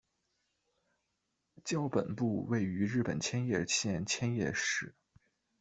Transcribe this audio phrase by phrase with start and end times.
[1.63, 4.95] 校本部位于日本千叶县千叶市。